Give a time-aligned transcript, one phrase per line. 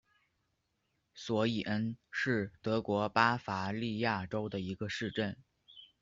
[1.13, 5.37] 索伊恩是德国巴伐利亚州的一个市镇。